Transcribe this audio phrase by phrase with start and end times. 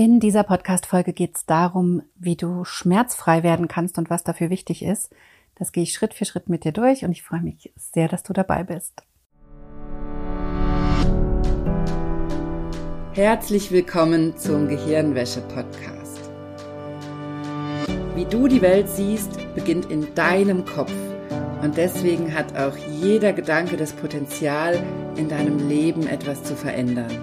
[0.00, 4.82] In dieser Podcast-Folge geht es darum, wie du schmerzfrei werden kannst und was dafür wichtig
[4.82, 5.10] ist.
[5.56, 8.22] Das gehe ich Schritt für Schritt mit dir durch und ich freue mich sehr, dass
[8.22, 9.02] du dabei bist.
[13.12, 16.30] Herzlich willkommen zum Gehirnwäsche-Podcast.
[18.14, 20.94] Wie du die Welt siehst, beginnt in deinem Kopf.
[21.60, 24.82] Und deswegen hat auch jeder Gedanke das Potenzial,
[25.16, 27.22] in deinem Leben etwas zu verändern.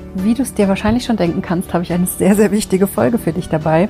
[0.15, 3.17] wie du es dir wahrscheinlich schon denken kannst, habe ich eine sehr, sehr wichtige Folge
[3.17, 3.89] für dich dabei.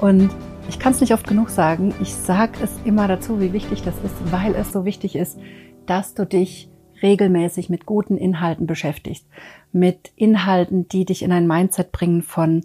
[0.00, 0.30] Und
[0.68, 1.94] ich kann es nicht oft genug sagen.
[2.00, 5.38] Ich sage es immer dazu, wie wichtig das ist, weil es so wichtig ist,
[5.86, 6.68] dass du dich
[7.02, 9.26] regelmäßig mit guten Inhalten beschäftigst.
[9.72, 12.64] Mit Inhalten, die dich in ein Mindset bringen von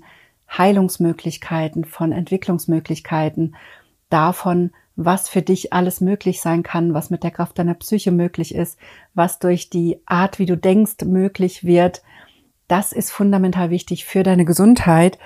[0.49, 3.55] Heilungsmöglichkeiten, von Entwicklungsmöglichkeiten,
[4.09, 8.55] davon, was für dich alles möglich sein kann, was mit der Kraft deiner Psyche möglich
[8.55, 8.79] ist,
[9.13, 12.01] was durch die Art, wie du denkst, möglich wird,
[12.67, 15.17] das ist fundamental wichtig für deine Gesundheit.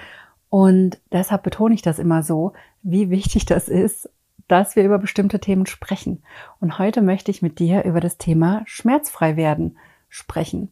[0.49, 2.53] Und deshalb betone ich das immer so,
[2.83, 4.09] wie wichtig das ist,
[4.47, 6.23] dass wir über bestimmte Themen sprechen.
[6.59, 9.77] Und heute möchte ich mit dir über das Thema schmerzfrei werden
[10.09, 10.69] sprechen.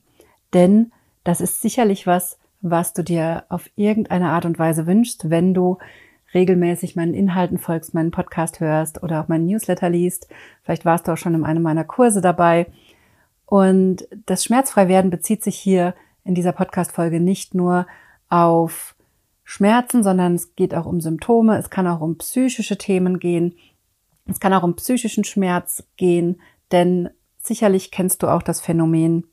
[0.54, 0.92] Denn
[1.24, 5.78] das ist sicherlich was, was du dir auf irgendeine Art und Weise wünschst, wenn du
[6.34, 10.28] regelmäßig meinen Inhalten folgst, meinen Podcast hörst oder auch meinen Newsletter liest.
[10.64, 12.68] Vielleicht warst du auch schon in einem meiner Kurse dabei.
[13.46, 15.96] Und das Schmerzfreiwerden bezieht sich hier
[16.30, 17.88] in dieser Podcast-Folge nicht nur
[18.30, 18.96] auf
[19.44, 23.56] Schmerzen, sondern es geht auch um Symptome, es kann auch um psychische Themen gehen,
[24.28, 26.40] es kann auch um psychischen Schmerz gehen,
[26.72, 27.10] denn
[27.42, 29.26] sicherlich kennst du auch das Phänomen,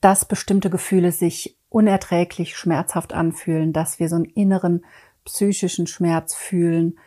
[0.00, 4.84] dass bestimmte Gefühle sich unerträglich schmerzhaft anfühlen, dass wir so einen inneren
[5.24, 6.98] psychischen Schmerz fühlen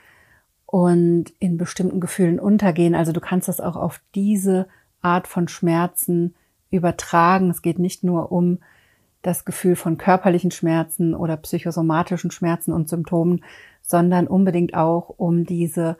[0.65, 2.95] und in bestimmten Gefühlen untergehen.
[2.95, 4.69] Also du kannst das auch auf diese
[5.01, 6.33] Art von Schmerzen
[6.71, 7.49] übertragen.
[7.49, 8.59] Es geht nicht nur um
[9.21, 13.43] das Gefühl von körperlichen Schmerzen oder psychosomatischen Schmerzen und Symptomen,
[13.81, 15.97] sondern unbedingt auch um diese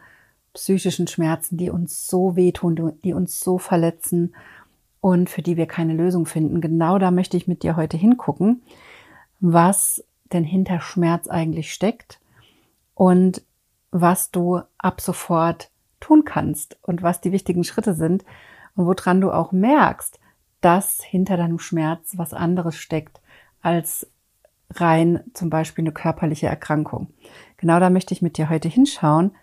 [0.54, 4.34] psychischen Schmerzen, die uns so wehtun, die uns so verletzen
[5.02, 6.62] und für die wir keine Lösung finden.
[6.62, 8.62] Genau da möchte ich mit dir heute hingucken,
[9.40, 12.20] was denn hinter Schmerz eigentlich steckt
[12.96, 13.44] und
[13.92, 18.24] was du ab sofort tun kannst und was die wichtigen Schritte sind
[18.76, 20.20] und woran du auch merkst,
[20.62, 23.20] dass hinter deinem Schmerz was anderes steckt
[23.62, 24.08] als
[24.72, 27.08] rein zum Beispiel eine körperliche Erkrankung.
[27.58, 29.36] Genau da möchte ich mit dir heute hinschauen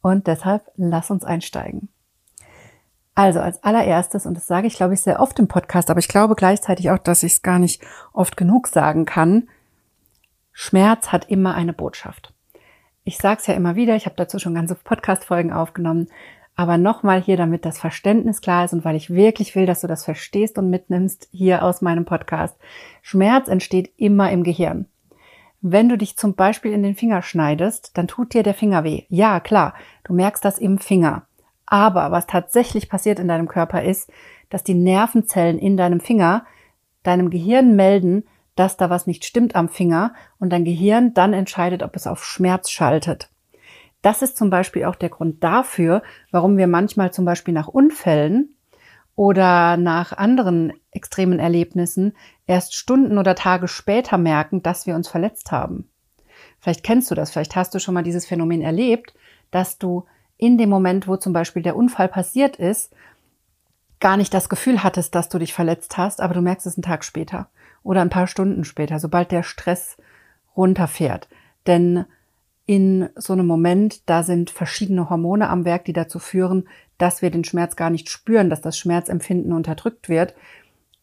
[0.00, 1.88] und deshalb lass uns einsteigen.
[3.14, 6.08] Also als allererstes, und das sage ich, glaube ich, sehr oft im Podcast, aber ich
[6.08, 7.82] glaube gleichzeitig auch, dass ich es gar nicht
[8.12, 9.48] oft genug sagen kann,
[10.52, 12.32] Schmerz hat immer eine Botschaft.
[13.04, 16.08] Ich sage es ja immer wieder, ich habe dazu schon ganze Podcast-Folgen aufgenommen.
[16.56, 19.86] Aber nochmal hier, damit das Verständnis klar ist und weil ich wirklich will, dass du
[19.86, 22.56] das verstehst und mitnimmst hier aus meinem Podcast.
[23.02, 24.86] Schmerz entsteht immer im Gehirn.
[25.60, 29.04] Wenn du dich zum Beispiel in den Finger schneidest, dann tut dir der Finger weh.
[29.08, 29.74] Ja, klar,
[30.04, 31.26] du merkst das im Finger.
[31.66, 34.10] Aber was tatsächlich passiert in deinem Körper ist,
[34.48, 36.46] dass die Nervenzellen in deinem Finger
[37.02, 38.24] deinem Gehirn melden,
[38.54, 42.24] dass da was nicht stimmt am Finger und dein Gehirn dann entscheidet, ob es auf
[42.24, 43.30] Schmerz schaltet.
[44.02, 48.56] Das ist zum Beispiel auch der Grund dafür, warum wir manchmal zum Beispiel nach Unfällen
[49.14, 52.12] oder nach anderen extremen Erlebnissen
[52.46, 55.90] erst Stunden oder Tage später merken, dass wir uns verletzt haben.
[56.60, 59.14] Vielleicht kennst du das, vielleicht hast du schon mal dieses Phänomen erlebt,
[59.50, 60.04] dass du
[60.36, 62.92] in dem Moment, wo zum Beispiel der Unfall passiert ist,
[64.00, 66.82] gar nicht das Gefühl hattest, dass du dich verletzt hast, aber du merkst es einen
[66.82, 67.48] Tag später
[67.82, 69.96] oder ein paar Stunden später, sobald der Stress
[70.56, 71.28] runterfährt.
[71.66, 72.04] Denn
[72.66, 76.68] in so einem Moment, da sind verschiedene Hormone am Werk, die dazu führen,
[76.98, 80.34] dass wir den Schmerz gar nicht spüren, dass das Schmerzempfinden unterdrückt wird.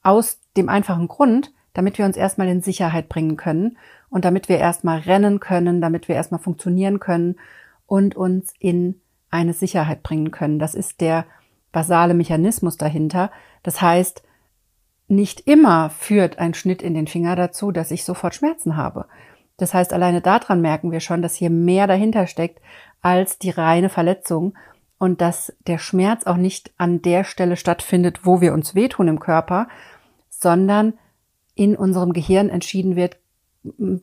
[0.02, 3.78] Aus dem einfachen Grund, damit wir uns erstmal in Sicherheit bringen können
[4.10, 7.38] und damit wir erstmal rennen können, damit wir erstmal funktionieren können
[7.88, 9.00] und uns in
[9.30, 10.60] eine Sicherheit bringen können.
[10.60, 11.26] Das ist der
[11.72, 13.32] basale Mechanismus dahinter.
[13.64, 14.22] Das heißt,
[15.08, 19.06] nicht immer führt ein Schnitt in den Finger dazu, dass ich sofort Schmerzen habe.
[19.64, 22.60] Das heißt, alleine daran merken wir schon, dass hier mehr dahinter steckt
[23.02, 24.58] als die reine Verletzung
[24.98, 29.22] und dass der Schmerz auch nicht an der Stelle stattfindet, wo wir uns wehtun im
[29.22, 29.70] Körper,
[30.28, 30.96] sondern
[31.56, 33.16] in unserem Gehirn entschieden wird,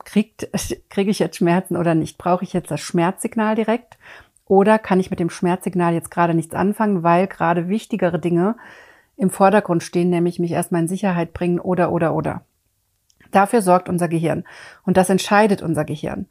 [0.02, 0.48] kriegt,
[0.88, 2.16] kriege ich jetzt Schmerzen oder nicht?
[2.16, 3.98] Brauche ich jetzt das Schmerzsignal direkt?
[4.46, 8.56] Oder kann ich mit dem Schmerzsignal jetzt gerade nichts anfangen, weil gerade wichtigere Dinge
[9.18, 12.46] im Vordergrund stehen, nämlich mich erstmal in Sicherheit bringen oder, oder, oder.
[13.30, 14.44] Dafür sorgt unser Gehirn.
[14.84, 16.26] Und das entscheidet unser Gehirn.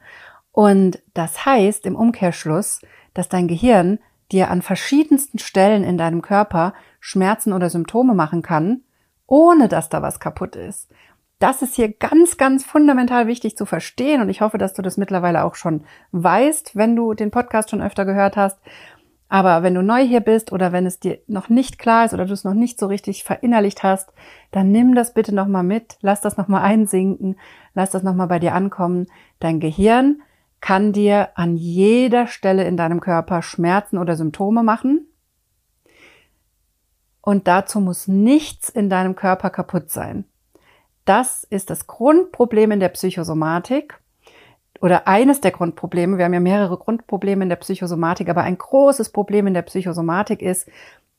[0.51, 2.81] Und das heißt im Umkehrschluss,
[3.13, 3.99] dass dein Gehirn
[4.31, 8.81] dir an verschiedensten Stellen in deinem Körper Schmerzen oder Symptome machen kann,
[9.25, 10.89] ohne dass da was kaputt ist.
[11.39, 14.97] Das ist hier ganz, ganz fundamental wichtig zu verstehen und ich hoffe, dass du das
[14.97, 18.59] mittlerweile auch schon weißt, wenn du den Podcast schon öfter gehört hast.
[19.29, 22.25] Aber wenn du neu hier bist oder wenn es dir noch nicht klar ist oder
[22.25, 24.11] du es noch nicht so richtig verinnerlicht hast,
[24.49, 27.39] dann nimm das bitte nochmal mit, lass das nochmal einsinken,
[27.75, 29.05] lass das nochmal bei dir ankommen.
[29.39, 30.23] Dein Gehirn
[30.61, 35.07] kann dir an jeder Stelle in deinem Körper Schmerzen oder Symptome machen.
[37.21, 40.25] Und dazu muss nichts in deinem Körper kaputt sein.
[41.05, 43.99] Das ist das Grundproblem in der Psychosomatik
[44.81, 46.17] oder eines der Grundprobleme.
[46.17, 50.41] Wir haben ja mehrere Grundprobleme in der Psychosomatik, aber ein großes Problem in der Psychosomatik
[50.41, 50.69] ist,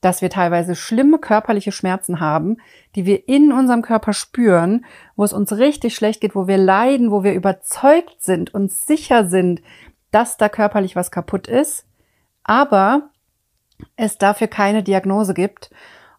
[0.01, 2.57] dass wir teilweise schlimme körperliche Schmerzen haben,
[2.95, 7.11] die wir in unserem Körper spüren, wo es uns richtig schlecht geht, wo wir leiden,
[7.11, 9.61] wo wir überzeugt sind und sicher sind,
[10.11, 11.87] dass da körperlich was kaputt ist,
[12.45, 13.11] aber
[13.97, 15.71] es dafür keine Diagnose gibt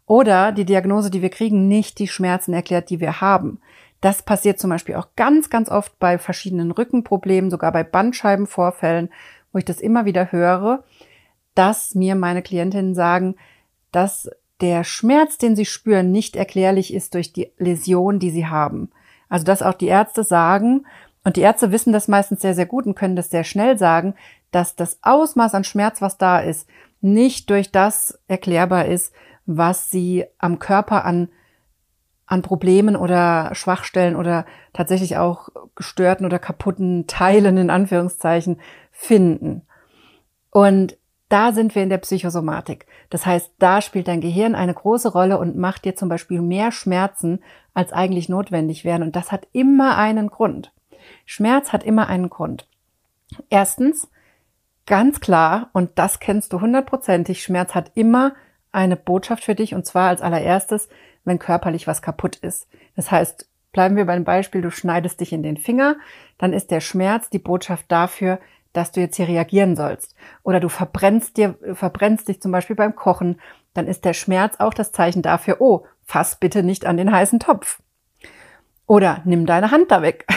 [0.06, 3.62] oder die Diagnose, die wir kriegen, nicht die Schmerzen erklärt, die wir haben.
[4.02, 9.10] Das passiert zum Beispiel auch ganz, ganz oft bei verschiedenen Rückenproblemen, sogar bei Bandscheibenvorfällen,
[9.54, 10.84] wo ich das immer wieder höre,
[11.54, 13.36] dass mir meine Klientinnen sagen,
[13.92, 18.92] dass der Schmerz, den sie spüren, nicht erklärlich ist durch die Läsion, die sie haben.
[19.30, 20.86] Also dass auch die Ärzte sagen,
[21.24, 24.16] und die Ärzte wissen das meistens sehr, sehr gut und können das sehr schnell sagen,
[24.50, 26.68] dass das Ausmaß an Schmerz, was da ist,
[27.00, 29.14] nicht durch das erklärbar ist,
[29.46, 31.30] was sie am Körper an,
[32.32, 39.64] an Problemen oder Schwachstellen oder tatsächlich auch gestörten oder kaputten Teilen in Anführungszeichen finden.
[40.50, 40.98] Und
[41.28, 42.86] da sind wir in der Psychosomatik.
[43.10, 46.72] Das heißt, da spielt dein Gehirn eine große Rolle und macht dir zum Beispiel mehr
[46.72, 47.44] Schmerzen,
[47.74, 49.04] als eigentlich notwendig wären.
[49.04, 50.72] Und das hat immer einen Grund.
[51.26, 52.66] Schmerz hat immer einen Grund.
[53.50, 54.10] Erstens,
[54.86, 58.34] ganz klar, und das kennst du hundertprozentig, Schmerz hat immer
[58.72, 60.88] eine Botschaft für dich, und zwar als allererstes,
[61.24, 62.68] wenn körperlich was kaputt ist.
[62.96, 65.96] Das heißt, bleiben wir beim Beispiel, du schneidest dich in den Finger,
[66.38, 68.40] dann ist der Schmerz die Botschaft dafür,
[68.74, 70.16] dass du jetzt hier reagieren sollst.
[70.44, 73.40] Oder du verbrennst dir, verbrennst dich zum Beispiel beim Kochen,
[73.74, 77.40] dann ist der Schmerz auch das Zeichen dafür, oh, fass bitte nicht an den heißen
[77.40, 77.82] Topf.
[78.88, 80.28] Oder nimm deine Hand da weg.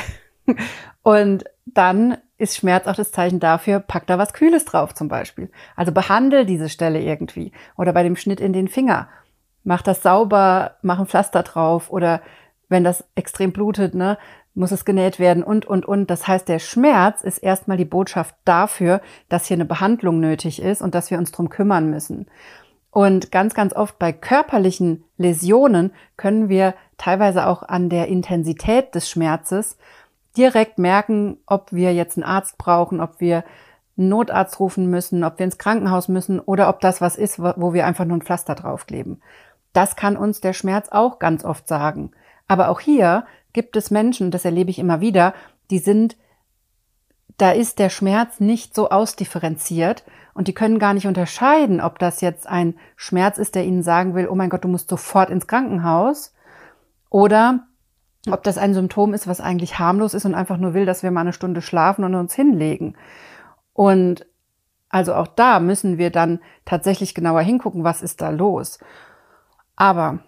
[1.02, 5.50] Und dann ist Schmerz auch das Zeichen dafür, pack da was Kühles drauf zum Beispiel.
[5.76, 7.52] Also behandle diese Stelle irgendwie.
[7.76, 9.08] Oder bei dem Schnitt in den Finger.
[9.64, 11.90] Mach das sauber, mach ein Pflaster drauf.
[11.90, 12.20] Oder
[12.68, 14.18] wenn das extrem blutet, ne,
[14.54, 16.10] muss es genäht werden und, und, und.
[16.10, 20.82] Das heißt, der Schmerz ist erstmal die Botschaft dafür, dass hier eine Behandlung nötig ist
[20.82, 22.26] und dass wir uns drum kümmern müssen.
[22.90, 29.10] Und ganz, ganz oft bei körperlichen Läsionen können wir teilweise auch an der Intensität des
[29.10, 29.76] Schmerzes
[30.36, 33.42] direkt merken, ob wir jetzt einen Arzt brauchen, ob wir
[33.96, 37.72] einen Notarzt rufen müssen, ob wir ins Krankenhaus müssen oder ob das was ist, wo
[37.72, 39.20] wir einfach nur ein Pflaster draufkleben.
[39.74, 42.12] Das kann uns der Schmerz auch ganz oft sagen.
[42.48, 45.34] Aber auch hier gibt es Menschen, das erlebe ich immer wieder,
[45.70, 46.16] die sind,
[47.36, 52.20] da ist der Schmerz nicht so ausdifferenziert und die können gar nicht unterscheiden, ob das
[52.20, 55.46] jetzt ein Schmerz ist, der ihnen sagen will, oh mein Gott, du musst sofort ins
[55.46, 56.32] Krankenhaus
[57.10, 57.66] oder
[58.30, 61.10] ob das ein Symptom ist, was eigentlich harmlos ist und einfach nur will, dass wir
[61.10, 62.96] mal eine Stunde schlafen und uns hinlegen.
[63.72, 64.26] Und
[64.88, 68.78] also auch da müssen wir dann tatsächlich genauer hingucken, was ist da los.
[69.76, 70.20] Aber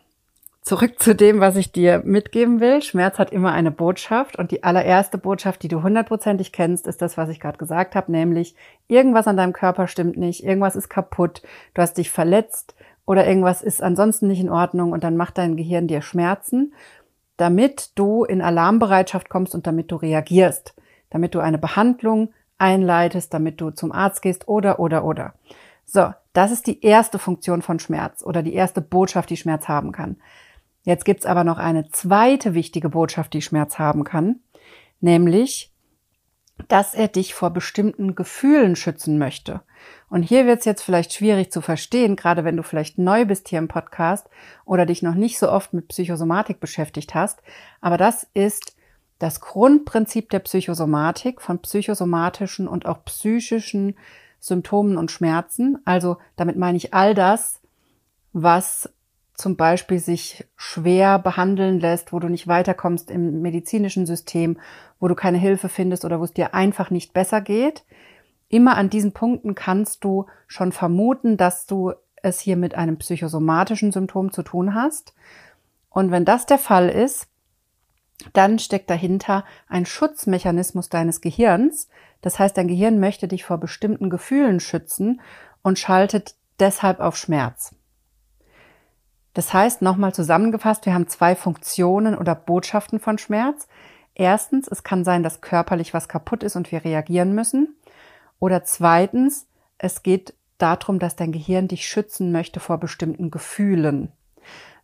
[0.66, 2.82] Zurück zu dem, was ich dir mitgeben will.
[2.82, 7.16] Schmerz hat immer eine Botschaft und die allererste Botschaft, die du hundertprozentig kennst, ist das,
[7.16, 8.56] was ich gerade gesagt habe, nämlich
[8.88, 11.42] irgendwas an deinem Körper stimmt nicht, irgendwas ist kaputt,
[11.74, 12.74] du hast dich verletzt
[13.04, 16.74] oder irgendwas ist ansonsten nicht in Ordnung und dann macht dein Gehirn dir Schmerzen,
[17.36, 20.74] damit du in Alarmbereitschaft kommst und damit du reagierst,
[21.10, 25.34] damit du eine Behandlung einleitest, damit du zum Arzt gehst oder oder oder.
[25.86, 29.92] So, das ist die erste Funktion von Schmerz oder die erste Botschaft, die Schmerz haben
[29.92, 30.16] kann.
[30.82, 34.40] Jetzt gibt's aber noch eine zweite wichtige Botschaft, die Schmerz haben kann,
[35.00, 35.72] nämlich,
[36.68, 39.62] dass er dich vor bestimmten Gefühlen schützen möchte.
[40.08, 43.58] Und hier wird's jetzt vielleicht schwierig zu verstehen, gerade wenn du vielleicht neu bist hier
[43.58, 44.28] im Podcast
[44.64, 47.42] oder dich noch nicht so oft mit Psychosomatik beschäftigt hast.
[47.80, 48.76] Aber das ist
[49.18, 53.96] das Grundprinzip der Psychosomatik von psychosomatischen und auch psychischen
[54.46, 55.78] Symptomen und Schmerzen.
[55.84, 57.60] Also damit meine ich all das,
[58.32, 58.88] was
[59.34, 64.58] zum Beispiel sich schwer behandeln lässt, wo du nicht weiterkommst im medizinischen System,
[64.98, 67.84] wo du keine Hilfe findest oder wo es dir einfach nicht besser geht.
[68.48, 73.92] Immer an diesen Punkten kannst du schon vermuten, dass du es hier mit einem psychosomatischen
[73.92, 75.12] Symptom zu tun hast.
[75.90, 77.28] Und wenn das der Fall ist,
[78.32, 81.88] dann steckt dahinter ein Schutzmechanismus deines Gehirns.
[82.26, 85.20] Das heißt, dein Gehirn möchte dich vor bestimmten Gefühlen schützen
[85.62, 87.76] und schaltet deshalb auf Schmerz.
[89.32, 93.68] Das heißt, nochmal zusammengefasst, wir haben zwei Funktionen oder Botschaften von Schmerz.
[94.16, 97.76] Erstens, es kann sein, dass körperlich was kaputt ist und wir reagieren müssen.
[98.40, 99.46] Oder zweitens,
[99.78, 104.10] es geht darum, dass dein Gehirn dich schützen möchte vor bestimmten Gefühlen.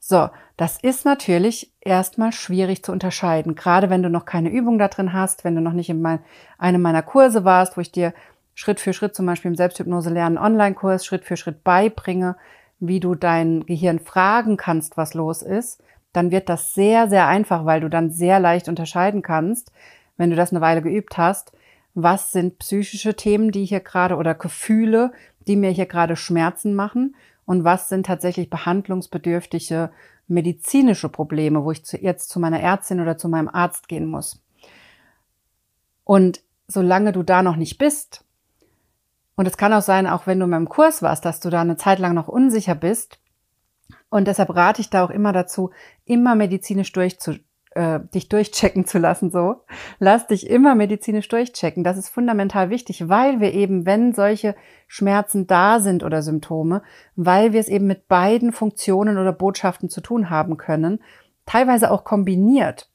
[0.05, 4.89] So, das ist natürlich erstmal schwierig zu unterscheiden, gerade wenn du noch keine Übung da
[4.89, 6.19] drin hast, wenn du noch nicht in mein,
[6.59, 8.13] einem meiner Kurse warst, wo ich dir
[8.57, 12.35] Schritt für Schritt zum Beispiel im Selbsthypnose lernen Online-Kurs Schritt für Schritt beibringe,
[12.81, 15.81] wie du dein Gehirn fragen kannst, was los ist,
[16.13, 19.71] dann wird das sehr, sehr einfach, weil du dann sehr leicht unterscheiden kannst,
[20.17, 21.53] wenn du das eine Weile geübt hast,
[21.95, 25.13] was sind psychische Themen, die hier gerade oder Gefühle,
[25.47, 29.91] die mir hier gerade Schmerzen machen und was sind tatsächlich behandlungsbedürftige
[30.29, 34.43] medizinische Probleme, wo ich jetzt zu meiner Ärztin oder zu meinem Arzt gehen muss.
[36.05, 38.25] Und solange du da noch nicht bist,
[39.35, 41.63] und es kann auch sein, auch wenn du in meinem Kurs warst, dass du da
[41.63, 43.19] eine Zeit lang noch unsicher bist.
[44.11, 45.71] Und deshalb rate ich da auch immer dazu,
[46.05, 47.37] immer medizinisch durchzu,
[47.75, 49.63] äh, dich durchchecken zu lassen, so.
[49.99, 51.85] Lass dich immer medizinisch durchchecken.
[51.85, 54.55] Das ist fundamental wichtig, weil wir eben, wenn solche
[54.87, 56.83] Schmerzen da sind oder Symptome,
[57.17, 61.01] weil wir es eben mit beiden Funktionen oder Botschaften zu tun haben können,
[61.47, 62.89] teilweise auch kombiniert.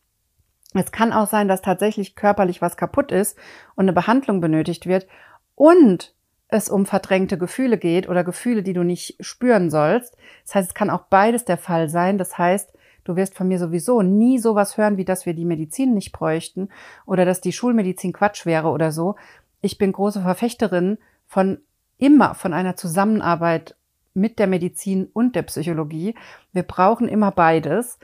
[0.73, 3.37] Es kann auch sein, dass tatsächlich körperlich was kaputt ist
[3.75, 5.07] und eine Behandlung benötigt wird
[5.55, 6.13] und
[6.49, 10.15] es um verdrängte Gefühle geht oder Gefühle, die du nicht spüren sollst.
[10.45, 12.17] Das heißt, es kann auch beides der Fall sein.
[12.17, 12.71] Das heißt,
[13.07, 16.69] du wirst von mir sowieso nie sowas hören, wie dass wir die Medizin nicht bräuchten
[17.05, 19.15] oder dass die Schulmedizin Quatsch wäre oder so.
[19.61, 21.59] Ich bin große Verfechterin von
[21.97, 23.75] immer von einer Zusammenarbeit
[24.13, 26.15] mit der Medizin und der Psychologie.
[26.51, 27.99] Wir brauchen immer beides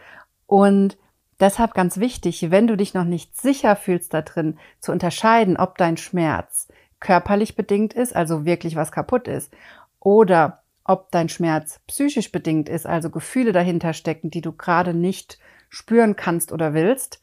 [0.45, 0.97] und
[1.39, 5.77] deshalb ganz wichtig, wenn du dich noch nicht sicher fühlst da drin, zu unterscheiden, ob
[5.77, 6.67] dein Schmerz
[6.99, 9.53] körperlich bedingt ist, also wirklich was kaputt ist,
[9.99, 15.39] oder ob dein Schmerz psychisch bedingt ist, also Gefühle dahinter stecken, die du gerade nicht
[15.69, 17.21] spüren kannst oder willst,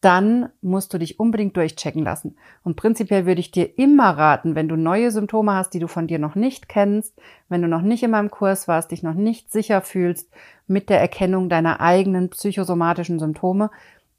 [0.00, 2.36] dann musst du dich unbedingt durchchecken lassen.
[2.62, 6.06] Und prinzipiell würde ich dir immer raten, wenn du neue Symptome hast, die du von
[6.06, 7.18] dir noch nicht kennst,
[7.48, 10.30] wenn du noch nicht in meinem Kurs warst, dich noch nicht sicher fühlst
[10.68, 13.70] mit der Erkennung deiner eigenen psychosomatischen Symptome,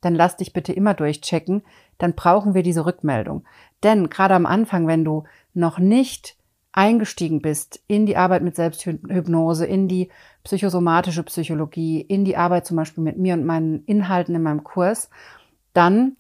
[0.02, 1.64] dann lass dich bitte immer durchchecken,
[1.98, 3.46] dann brauchen wir diese Rückmeldung.
[3.84, 5.24] Denn gerade am Anfang, wenn du
[5.54, 6.36] noch nicht
[6.72, 10.10] eingestiegen bist in die Arbeit mit Selbsthypnose, in die
[10.44, 15.10] psychosomatische Psychologie, in die Arbeit zum Beispiel mit mir und meinen Inhalten in meinem Kurs,
[15.74, 16.16] dann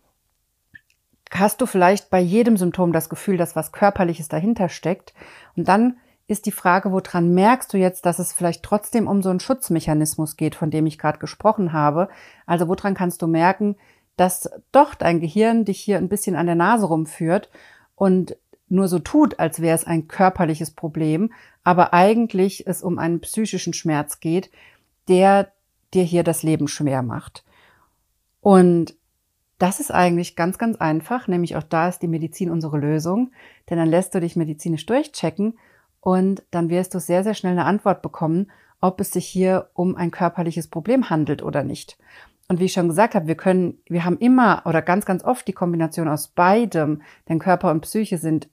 [1.31, 5.13] hast du vielleicht bei jedem Symptom das Gefühl, dass was Körperliches dahinter steckt.
[5.55, 9.29] Und dann ist die Frage, woran merkst du jetzt, dass es vielleicht trotzdem um so
[9.29, 12.09] einen Schutzmechanismus geht, von dem ich gerade gesprochen habe?
[12.45, 13.75] Also woran kannst du merken,
[14.15, 17.49] dass doch dein Gehirn dich hier ein bisschen an der Nase rumführt
[17.95, 18.35] und
[18.69, 21.31] nur so tut, als wäre es ein körperliches Problem,
[21.63, 24.49] aber eigentlich es um einen psychischen Schmerz geht,
[25.07, 25.51] der
[25.93, 27.43] dir hier das Leben schwer macht.
[28.41, 28.95] Und
[29.57, 33.31] das ist eigentlich ganz, ganz einfach, nämlich auch da ist die Medizin unsere Lösung,
[33.69, 35.57] denn dann lässt du dich medizinisch durchchecken
[35.99, 38.49] und dann wirst du sehr, sehr schnell eine Antwort bekommen,
[38.79, 41.97] ob es sich hier um ein körperliches Problem handelt oder nicht.
[42.47, 45.47] Und wie ich schon gesagt habe, wir können, wir haben immer oder ganz, ganz oft
[45.47, 48.49] die Kombination aus beidem, denn Körper und Psyche sind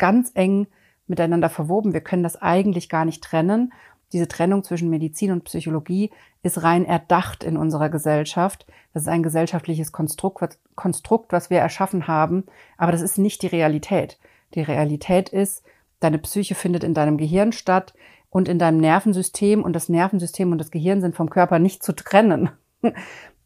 [0.00, 0.66] ganz eng
[1.06, 1.92] miteinander verwoben.
[1.92, 3.72] Wir können das eigentlich gar nicht trennen.
[4.12, 6.10] Diese Trennung zwischen Medizin und Psychologie
[6.42, 8.66] ist rein erdacht in unserer Gesellschaft.
[8.92, 12.44] Das ist ein gesellschaftliches Konstrukt, Konstrukt, was wir erschaffen haben.
[12.76, 14.18] Aber das ist nicht die Realität.
[14.54, 15.62] Die Realität ist,
[16.00, 17.94] deine Psyche findet in deinem Gehirn statt
[18.30, 21.92] und in deinem Nervensystem und das Nervensystem und das Gehirn sind vom Körper nicht zu
[21.92, 22.50] trennen.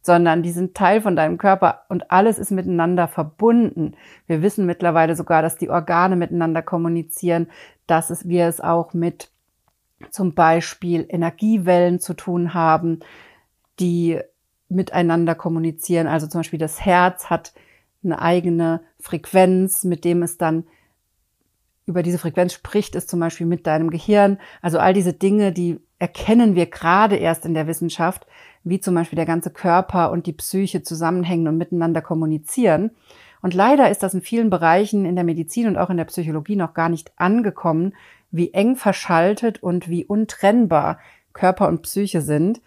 [0.05, 3.95] Sondern die sind Teil von deinem Körper und alles ist miteinander verbunden.
[4.27, 7.47] Wir wissen mittlerweile sogar, dass die Organe miteinander kommunizieren,
[7.87, 9.31] dass es, wir es auch mit
[10.11, 12.99] zum Beispiel Energiewellen zu tun haben,
[13.79, 14.19] die
[14.69, 16.05] miteinander kommunizieren.
[16.05, 17.53] Also zum Beispiel das Herz hat
[18.03, 20.65] eine eigene Frequenz, mit dem es dann
[21.87, 24.39] über diese Frequenz spricht es zum Beispiel mit deinem Gehirn.
[24.61, 28.27] Also all diese Dinge, die erkennen wir gerade erst in der Wissenschaft,
[28.65, 32.91] wie zum Beispiel der ganze Körper und die Psyche zusammenhängen und miteinander kommunizieren.
[33.41, 36.55] Und leider ist das in vielen Bereichen in der Medizin und auch in der Psychologie
[36.55, 37.93] noch gar nicht angekommen,
[38.31, 40.99] wie eng verschaltet und wie untrennbar
[41.31, 42.59] Körper und Psyche sind.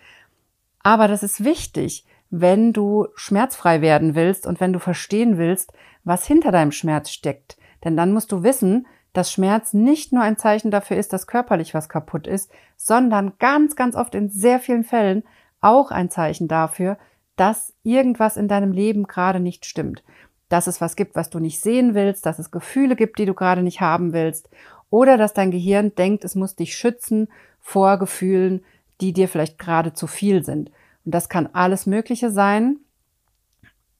[0.84, 5.72] Aber das ist wichtig, wenn du schmerzfrei werden willst und wenn du verstehen willst,
[6.04, 7.58] was hinter deinem Schmerz steckt.
[7.84, 11.74] Denn dann musst du wissen, dass Schmerz nicht nur ein Zeichen dafür ist, dass körperlich
[11.74, 15.24] was kaputt ist, sondern ganz, ganz oft in sehr vielen Fällen
[15.60, 16.98] auch ein Zeichen dafür,
[17.36, 20.02] dass irgendwas in deinem Leben gerade nicht stimmt.
[20.48, 23.34] Dass es was gibt, was du nicht sehen willst, dass es Gefühle gibt, die du
[23.34, 24.48] gerade nicht haben willst,
[24.90, 27.28] oder dass dein Gehirn denkt, es muss dich schützen
[27.60, 28.64] vor Gefühlen,
[29.00, 30.70] die dir vielleicht gerade zu viel sind.
[31.04, 32.78] Und das kann alles Mögliche sein.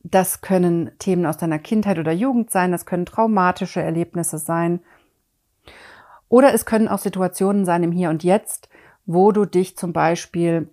[0.03, 4.81] Das können Themen aus deiner Kindheit oder Jugend sein, das können traumatische Erlebnisse sein.
[6.29, 8.69] Oder es können auch Situationen sein im Hier und Jetzt,
[9.07, 10.69] wo du dich zum Beispiel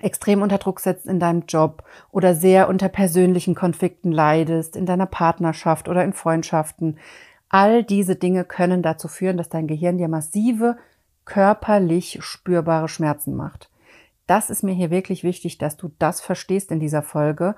[0.00, 5.06] extrem unter Druck setzt in deinem Job oder sehr unter persönlichen Konflikten leidest, in deiner
[5.06, 6.98] Partnerschaft oder in Freundschaften.
[7.48, 10.76] All diese Dinge können dazu führen, dass dein Gehirn dir massive
[11.24, 13.70] körperlich spürbare Schmerzen macht.
[14.26, 17.56] Das ist mir hier wirklich wichtig, dass du das verstehst in dieser Folge,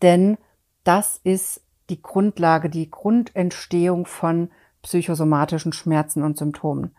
[0.00, 0.38] denn
[0.84, 4.50] das ist die Grundlage, die Grundentstehung von
[4.82, 6.94] psychosomatischen Schmerzen und Symptomen.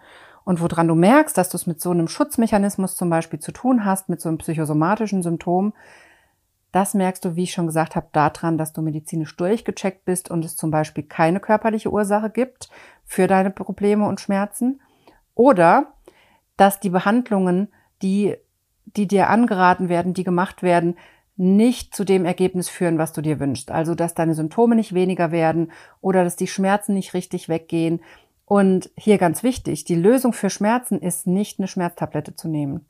[0.49, 3.85] Und woran du merkst, dass du es mit so einem Schutzmechanismus zum Beispiel zu tun
[3.85, 5.73] hast, mit so einem psychosomatischen Symptom,
[6.71, 10.43] das merkst du, wie ich schon gesagt habe, daran, dass du medizinisch durchgecheckt bist und
[10.43, 12.69] es zum Beispiel keine körperliche Ursache gibt
[13.05, 14.81] für deine Probleme und Schmerzen.
[15.35, 15.93] Oder
[16.57, 17.67] dass die Behandlungen,
[18.01, 18.35] die,
[18.85, 20.97] die dir angeraten werden, die gemacht werden,
[21.35, 23.69] nicht zu dem Ergebnis führen, was du dir wünschst.
[23.69, 28.01] Also, dass deine Symptome nicht weniger werden oder dass die Schmerzen nicht richtig weggehen.
[28.49, 32.83] Und hier ganz wichtig, die Lösung für Schmerzen ist nicht eine Schmerztablette zu nehmen.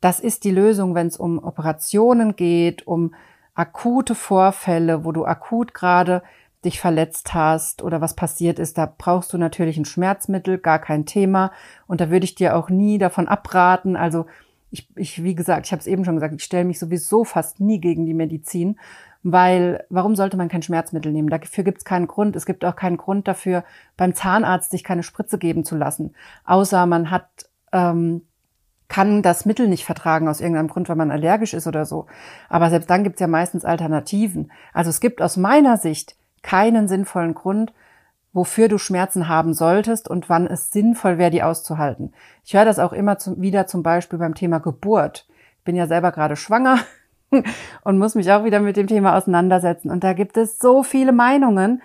[0.00, 3.14] Das ist die Lösung, wenn es um Operationen geht, um
[3.54, 6.24] akute Vorfälle, wo du akut gerade
[6.64, 11.06] dich verletzt hast oder was passiert ist, da brauchst du natürlich ein Schmerzmittel, gar kein
[11.06, 11.52] Thema.
[11.86, 13.94] Und da würde ich dir auch nie davon abraten.
[13.94, 14.26] Also
[14.72, 17.60] ich, ich wie gesagt, ich habe es eben schon gesagt, ich stelle mich sowieso fast
[17.60, 18.80] nie gegen die Medizin,
[19.24, 21.30] weil warum sollte man kein Schmerzmittel nehmen?
[21.30, 22.36] Dafür gibt es keinen Grund.
[22.36, 23.64] Es gibt auch keinen Grund dafür,
[23.96, 26.14] beim Zahnarzt sich keine Spritze geben zu lassen,
[26.44, 27.26] außer man hat
[27.72, 28.22] ähm,
[28.88, 32.06] kann das Mittel nicht vertragen aus irgendeinem Grund, weil man allergisch ist oder so.
[32.48, 34.52] Aber selbst dann gibt es ja meistens Alternativen.
[34.72, 37.72] Also es gibt aus meiner Sicht keinen sinnvollen Grund,
[38.32, 42.12] wofür du Schmerzen haben solltest und wann es sinnvoll wäre, die auszuhalten.
[42.44, 45.26] Ich höre das auch immer wieder zum Beispiel beim Thema Geburt.
[45.58, 46.78] Ich bin ja selber gerade schwanger
[47.84, 49.90] und muss mich auch wieder mit dem Thema auseinandersetzen.
[49.90, 51.82] Und da gibt es so viele Meinungen,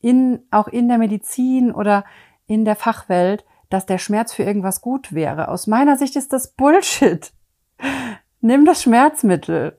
[0.00, 2.04] in, auch in der Medizin oder
[2.46, 5.48] in der Fachwelt, dass der Schmerz für irgendwas gut wäre.
[5.48, 7.32] Aus meiner Sicht ist das Bullshit.
[8.40, 9.78] Nimm das Schmerzmittel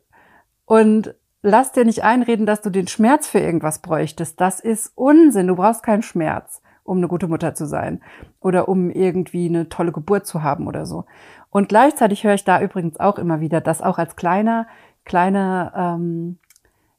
[0.65, 4.39] und lass dir nicht einreden, dass du den Schmerz für irgendwas bräuchtest.
[4.39, 5.47] Das ist Unsinn.
[5.47, 8.01] Du brauchst keinen Schmerz, um eine gute Mutter zu sein
[8.41, 11.05] oder um irgendwie eine tolle Geburt zu haben oder so.
[11.49, 14.67] Und gleichzeitig höre ich da übrigens auch immer wieder, dass auch als kleiner,
[15.09, 16.37] kleiner, ähm,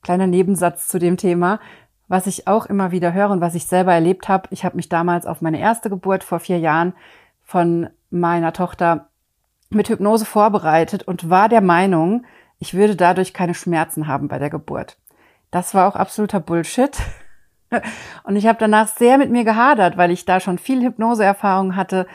[0.02, 1.60] kleiner Nebensatz zu dem Thema,
[2.08, 4.48] was ich auch immer wieder höre und was ich selber erlebt habe.
[4.50, 6.92] Ich habe mich damals auf meine erste Geburt vor vier Jahren
[7.42, 9.08] von meiner Tochter
[9.70, 12.26] mit Hypnose vorbereitet und war der Meinung,
[12.58, 14.98] ich würde dadurch keine Schmerzen haben bei der Geburt.
[15.52, 16.96] Das war auch absoluter Bullshit.
[18.24, 22.06] Und ich habe danach sehr mit mir gehadert, weil ich da schon viel Hypnoseerfahrung hatte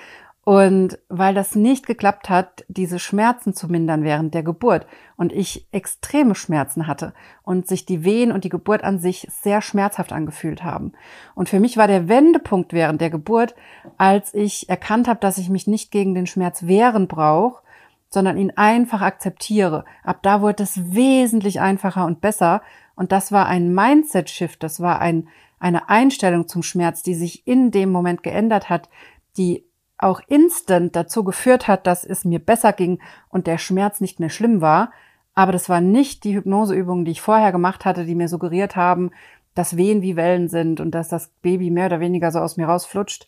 [0.46, 4.86] und weil das nicht geklappt hat, diese Schmerzen zu mindern während der Geburt
[5.18, 9.64] und ich extreme Schmerzen hatte und sich die Wehen und die Geburt an sich sehr
[9.64, 10.94] schmerzhaft angefühlt haben.
[11.34, 13.56] Und für mich war der Wendepunkt während der Geburt,
[13.98, 17.64] als ich erkannt habe, dass ich mich nicht gegen den Schmerz wehren brauche,
[18.10, 19.84] sondern ihn einfach akzeptiere.
[20.04, 22.62] Ab da wurde es wesentlich einfacher und besser.
[22.96, 25.28] Und das war ein Mindset-Shift, das war ein,
[25.58, 28.90] eine Einstellung zum Schmerz, die sich in dem Moment geändert hat,
[29.38, 29.66] die
[29.98, 34.30] auch instant dazu geführt hat, dass es mir besser ging und der Schmerz nicht mehr
[34.30, 34.92] schlimm war.
[35.34, 39.12] Aber das waren nicht die Hypnoseübungen, die ich vorher gemacht hatte, die mir suggeriert haben,
[39.54, 42.68] dass Wehen wie Wellen sind und dass das Baby mehr oder weniger so aus mir
[42.68, 43.28] rausflutscht.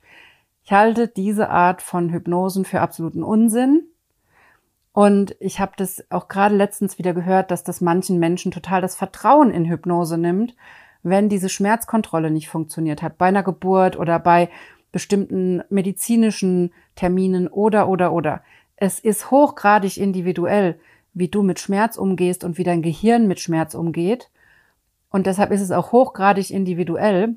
[0.64, 3.84] Ich halte diese Art von Hypnosen für absoluten Unsinn.
[4.92, 8.96] Und ich habe das auch gerade letztens wieder gehört, dass das manchen Menschen total das
[8.96, 10.56] Vertrauen in Hypnose nimmt,
[11.04, 14.50] wenn diese Schmerzkontrolle nicht funktioniert hat, bei einer Geburt oder bei
[14.92, 18.42] bestimmten medizinischen Terminen oder, oder, oder.
[18.76, 20.80] Es ist hochgradig individuell,
[21.14, 24.30] wie du mit Schmerz umgehst und wie dein Gehirn mit Schmerz umgeht.
[25.10, 27.36] Und deshalb ist es auch hochgradig individuell,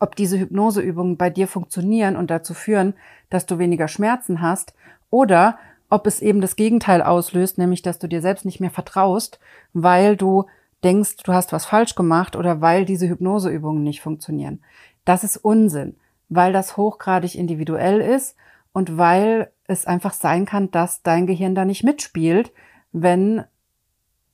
[0.00, 2.94] ob diese Hypnoseübungen bei dir funktionieren und dazu führen,
[3.30, 4.74] dass du weniger Schmerzen hast
[5.10, 5.58] oder
[5.88, 9.38] ob es eben das Gegenteil auslöst, nämlich dass du dir selbst nicht mehr vertraust,
[9.72, 10.46] weil du
[10.82, 14.60] denkst, du hast was falsch gemacht oder weil diese Hypnoseübungen nicht funktionieren.
[15.04, 15.94] Das ist Unsinn
[16.28, 18.36] weil das hochgradig individuell ist
[18.72, 22.52] und weil es einfach sein kann, dass dein Gehirn da nicht mitspielt,
[22.92, 23.44] wenn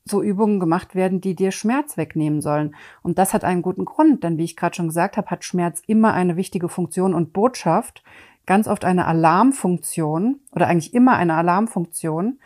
[0.05, 2.75] so Übungen gemacht werden, die dir Schmerz wegnehmen sollen.
[3.03, 5.81] Und das hat einen guten Grund, denn wie ich gerade schon gesagt habe, hat Schmerz
[5.87, 8.03] immer eine wichtige Funktion und Botschaft,
[8.47, 12.41] ganz oft eine Alarmfunktion oder eigentlich immer eine Alarmfunktion,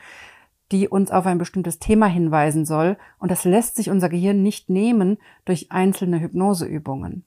[0.72, 2.98] die uns auf ein bestimmtes Thema hinweisen soll.
[3.18, 7.24] Und das lässt sich unser Gehirn nicht nehmen durch einzelne Hypnoseübungen.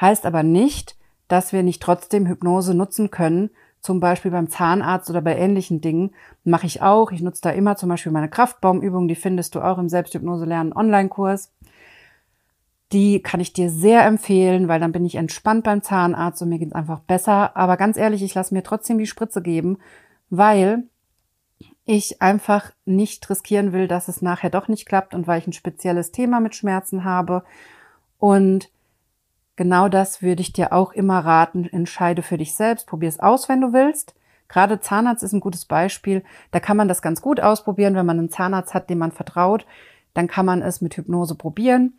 [0.00, 0.95] Heißt aber nicht,
[1.28, 6.10] dass wir nicht trotzdem Hypnose nutzen können, zum Beispiel beim Zahnarzt oder bei ähnlichen Dingen,
[6.44, 7.12] mache ich auch.
[7.12, 10.72] Ich nutze da immer zum Beispiel meine Kraftbaumübung, die findest du auch im Selbsthypnose lernen
[10.72, 11.52] Online-Kurs.
[12.92, 16.58] Die kann ich dir sehr empfehlen, weil dann bin ich entspannt beim Zahnarzt und mir
[16.58, 17.56] geht es einfach besser.
[17.56, 19.78] Aber ganz ehrlich, ich lasse mir trotzdem die Spritze geben,
[20.30, 20.84] weil
[21.84, 25.52] ich einfach nicht riskieren will, dass es nachher doch nicht klappt und weil ich ein
[25.52, 27.44] spezielles Thema mit Schmerzen habe.
[28.18, 28.68] Und
[29.56, 31.64] genau das würde ich dir auch immer raten.
[31.64, 34.14] Entscheide für dich selbst, probier es aus, wenn du willst.
[34.48, 36.22] Gerade Zahnarzt ist ein gutes Beispiel.
[36.50, 39.66] Da kann man das ganz gut ausprobieren, wenn man einen Zahnarzt hat, dem man vertraut.
[40.14, 41.94] Dann kann man es mit Hypnose probieren.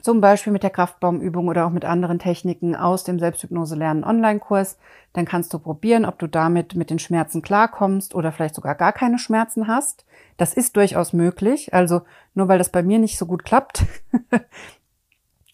[0.00, 4.78] Zum Beispiel mit der Kraftbaumübung oder auch mit anderen Techniken aus dem Selbsthypnose lernen Online-Kurs.
[5.12, 8.92] Dann kannst du probieren, ob du damit mit den Schmerzen klarkommst oder vielleicht sogar gar
[8.92, 10.06] keine Schmerzen hast.
[10.38, 11.74] Das ist durchaus möglich.
[11.74, 12.02] Also
[12.34, 13.84] nur weil das bei mir nicht so gut klappt,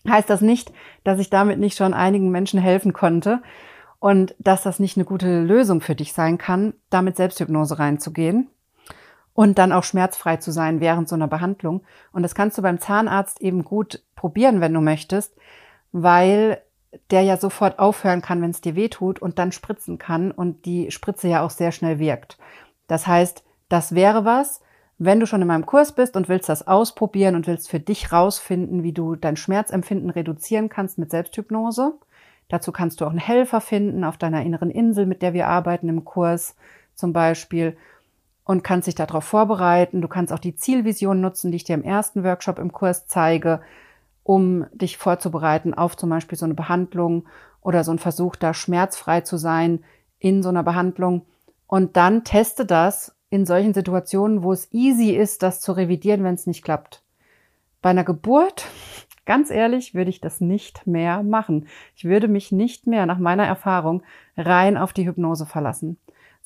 [0.06, 0.72] heißt das nicht,
[1.04, 3.42] dass ich damit nicht schon einigen Menschen helfen konnte
[3.98, 8.48] und dass das nicht eine gute Lösung für dich sein kann, damit Selbsthypnose reinzugehen
[9.34, 11.82] und dann auch schmerzfrei zu sein während so einer Behandlung.
[12.12, 15.36] Und das kannst du beim Zahnarzt eben gut probieren, wenn du möchtest,
[15.92, 16.60] weil
[17.10, 20.64] der ja sofort aufhören kann, wenn es dir weh tut und dann spritzen kann und
[20.64, 22.38] die Spritze ja auch sehr schnell wirkt.
[22.86, 24.60] Das heißt, das wäre was,
[24.98, 28.12] wenn du schon in meinem Kurs bist und willst das ausprobieren und willst für dich
[28.12, 31.94] rausfinden, wie du dein Schmerzempfinden reduzieren kannst mit Selbsthypnose.
[32.48, 35.88] Dazu kannst du auch einen Helfer finden auf deiner inneren Insel, mit der wir arbeiten
[35.88, 36.56] im Kurs
[36.94, 37.76] zum Beispiel
[38.44, 40.00] und kannst dich darauf vorbereiten.
[40.00, 43.60] Du kannst auch die Zielvision nutzen, die ich dir im ersten Workshop im Kurs zeige,
[44.24, 47.26] um dich vorzubereiten auf zum Beispiel so eine Behandlung
[47.60, 49.84] oder so ein Versuch, da schmerzfrei zu sein
[50.18, 51.26] in so einer Behandlung.
[51.66, 56.34] Und dann teste das in solchen Situationen, wo es easy ist, das zu revidieren, wenn
[56.34, 57.02] es nicht klappt.
[57.82, 58.66] Bei einer Geburt,
[59.26, 61.66] ganz ehrlich, würde ich das nicht mehr machen.
[61.94, 64.02] Ich würde mich nicht mehr nach meiner Erfahrung
[64.36, 65.98] rein auf die Hypnose verlassen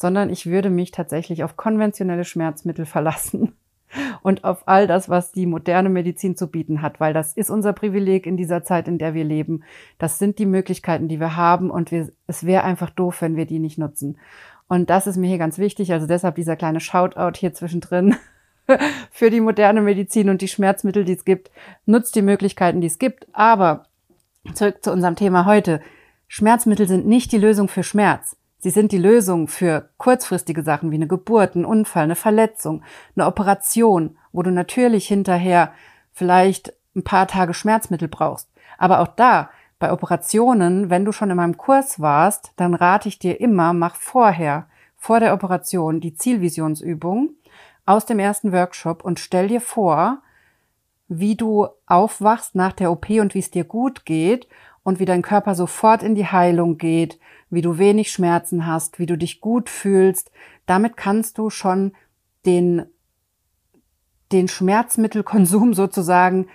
[0.02, 3.54] sondern ich würde mich tatsächlich auf konventionelle Schmerzmittel verlassen
[4.22, 7.74] und auf all das, was die moderne Medizin zu bieten hat, weil das ist unser
[7.74, 9.64] Privileg in dieser Zeit, in der wir leben.
[9.98, 13.44] Das sind die Möglichkeiten, die wir haben und wir, es wäre einfach doof, wenn wir
[13.44, 14.18] die nicht nutzen.
[14.72, 18.16] Und das ist mir hier ganz wichtig, also deshalb dieser kleine Shoutout hier zwischendrin
[19.10, 21.50] für die moderne Medizin und die Schmerzmittel, die es gibt.
[21.84, 23.26] Nutzt die Möglichkeiten, die es gibt.
[23.34, 23.84] Aber
[24.54, 25.82] zurück zu unserem Thema heute.
[26.26, 28.34] Schmerzmittel sind nicht die Lösung für Schmerz.
[28.60, 32.82] Sie sind die Lösung für kurzfristige Sachen wie eine Geburt, ein Unfall, eine Verletzung,
[33.14, 35.74] eine Operation, wo du natürlich hinterher
[36.14, 38.48] vielleicht ein paar Tage Schmerzmittel brauchst.
[38.78, 39.50] Aber auch da,
[39.82, 43.96] bei Operationen, wenn du schon in meinem Kurs warst, dann rate ich dir immer, mach
[43.96, 47.30] vorher, vor der Operation, die Zielvisionsübung
[47.84, 50.22] aus dem ersten Workshop und stell dir vor,
[51.08, 54.46] wie du aufwachst nach der OP und wie es dir gut geht
[54.84, 57.18] und wie dein Körper sofort in die Heilung geht,
[57.50, 60.30] wie du wenig Schmerzen hast, wie du dich gut fühlst.
[60.64, 61.90] Damit kannst du schon
[62.46, 62.86] den,
[64.30, 66.46] den Schmerzmittelkonsum sozusagen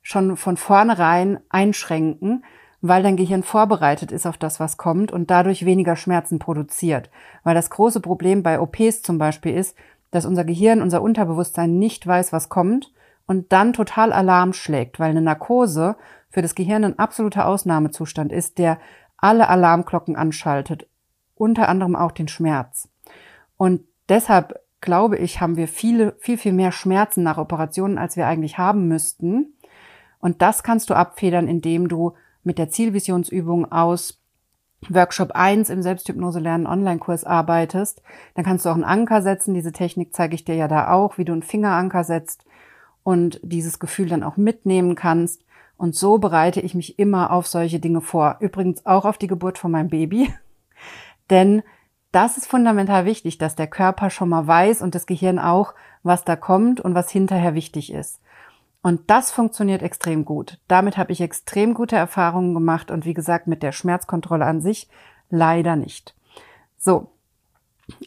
[0.00, 2.44] schon von vornherein einschränken,
[2.80, 7.10] weil dein Gehirn vorbereitet ist auf das, was kommt und dadurch weniger Schmerzen produziert.
[7.42, 9.76] Weil das große Problem bei OPs zum Beispiel ist,
[10.10, 12.92] dass unser Gehirn, unser Unterbewusstsein nicht weiß, was kommt
[13.26, 15.96] und dann total Alarm schlägt, weil eine Narkose
[16.30, 18.78] für das Gehirn ein absoluter Ausnahmezustand ist, der
[19.16, 20.88] alle Alarmglocken anschaltet,
[21.34, 22.88] unter anderem auch den Schmerz.
[23.56, 28.26] Und deshalb glaube ich, haben wir viele, viel, viel mehr Schmerzen nach Operationen, als wir
[28.26, 29.54] eigentlich haben müssten.
[30.20, 32.14] Und das kannst du abfedern, indem du
[32.48, 34.22] mit der Zielvisionsübung aus
[34.88, 38.02] Workshop 1 im Selbsthypnose lernen Online-Kurs arbeitest.
[38.34, 39.52] Dann kannst du auch einen Anker setzen.
[39.52, 42.46] Diese Technik zeige ich dir ja da auch, wie du einen Fingeranker setzt
[43.02, 45.44] und dieses Gefühl dann auch mitnehmen kannst.
[45.76, 48.38] Und so bereite ich mich immer auf solche Dinge vor.
[48.40, 50.32] Übrigens auch auf die Geburt von meinem Baby.
[51.30, 51.62] Denn
[52.12, 56.24] das ist fundamental wichtig, dass der Körper schon mal weiß und das Gehirn auch, was
[56.24, 58.22] da kommt und was hinterher wichtig ist.
[58.82, 60.58] Und das funktioniert extrem gut.
[60.68, 64.88] Damit habe ich extrem gute Erfahrungen gemacht und wie gesagt, mit der Schmerzkontrolle an sich
[65.30, 66.14] leider nicht.
[66.78, 67.10] So,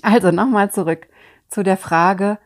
[0.02, 1.08] also nochmal zurück
[1.50, 2.38] zu der Frage,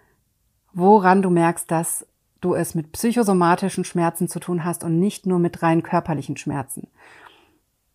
[0.73, 2.05] woran du merkst, dass
[2.41, 6.87] du es mit psychosomatischen Schmerzen zu tun hast und nicht nur mit rein körperlichen Schmerzen.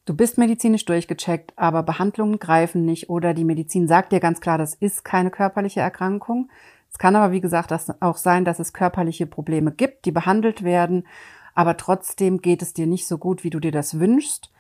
[0.07, 4.59] du bist medizinisch durchgecheckt, aber Behandlungen greifen nicht oder die Medizin sagt dir ganz klar,
[4.59, 6.51] das ist keine körperliche Erkrankung.
[6.91, 11.07] Es kann aber, wie gesagt, auch sein, dass es körperliche Probleme gibt, die behandelt werden,
[11.55, 14.51] aber trotzdem geht es dir nicht so gut, wie du dir das wünschst.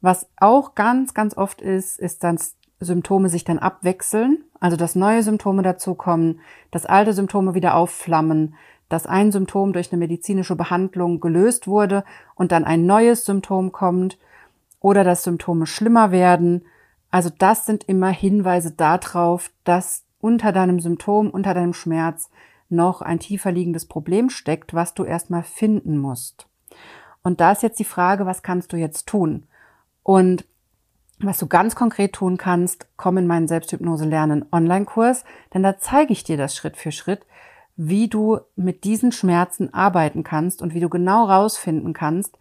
[0.00, 5.22] Was auch ganz, ganz oft ist, ist, dass Symptome sich dann abwechseln, also dass neue
[5.22, 8.54] Symptome dazukommen, dass alte Symptome wieder aufflammen,
[8.88, 14.18] dass ein Symptom durch eine medizinische Behandlung gelöst wurde und dann ein neues Symptom kommt
[14.80, 16.64] oder dass Symptome schlimmer werden.
[17.10, 22.30] Also das sind immer Hinweise darauf, dass unter deinem Symptom, unter deinem Schmerz
[22.68, 26.46] noch ein tiefer liegendes Problem steckt, was du erstmal finden musst.
[27.22, 29.46] Und da ist jetzt die Frage, was kannst du jetzt tun?
[30.02, 30.44] Und
[31.18, 36.12] was du ganz konkret tun kannst, komm in meinen Selbsthypnose lernen Online-Kurs, denn da zeige
[36.12, 37.26] ich dir das Schritt für Schritt,
[37.76, 42.38] wie du mit diesen Schmerzen arbeiten kannst und wie du genau rausfinden kannst,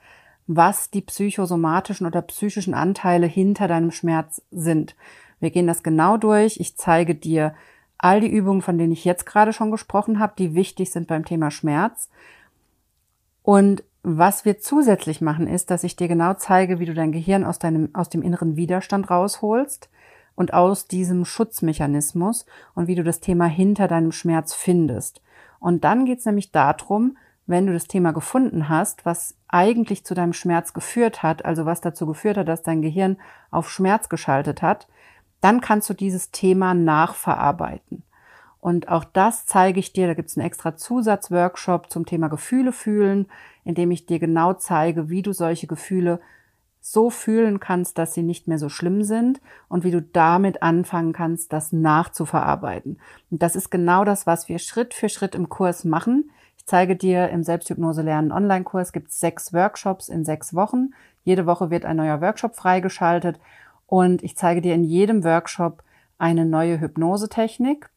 [0.47, 4.95] was die psychosomatischen oder psychischen Anteile hinter deinem Schmerz sind.
[5.39, 6.59] Wir gehen das genau durch.
[6.59, 7.53] Ich zeige dir
[7.97, 11.25] all die Übungen, von denen ich jetzt gerade schon gesprochen habe, die wichtig sind beim
[11.25, 12.09] Thema Schmerz.
[13.43, 17.43] Und was wir zusätzlich machen, ist, dass ich dir genau zeige, wie du dein Gehirn
[17.43, 19.89] aus deinem, aus dem inneren Widerstand rausholst
[20.35, 25.21] und aus diesem Schutzmechanismus und wie du das Thema hinter deinem Schmerz findest.
[25.59, 30.13] Und dann geht es nämlich darum, wenn du das Thema gefunden hast, was eigentlich zu
[30.13, 33.17] deinem Schmerz geführt hat, also was dazu geführt hat, dass dein Gehirn
[33.51, 34.87] auf Schmerz geschaltet hat,
[35.41, 38.03] dann kannst du dieses Thema nachverarbeiten.
[38.61, 40.07] Und auch das zeige ich dir.
[40.07, 43.27] Da gibt es einen extra Zusatzworkshop zum Thema Gefühle fühlen,
[43.63, 46.19] in dem ich dir genau zeige, wie du solche Gefühle
[46.81, 51.13] so fühlen kannst, dass sie nicht mehr so schlimm sind und wie du damit anfangen
[51.13, 52.99] kannst, das nachzuverarbeiten.
[53.29, 56.31] Und das ist genau das, was wir Schritt für Schritt im Kurs machen.
[56.57, 60.91] Ich zeige dir im Selbsthypnose lernen Online-Kurs gibt es sechs Workshops in sechs Wochen.
[61.23, 63.39] Jede Woche wird ein neuer Workshop freigeschaltet
[63.89, 65.83] und ich zeige dir in jedem Workshop
[66.17, 67.89] eine neue Hypnosetechnik